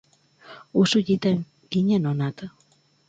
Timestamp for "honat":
2.13-2.37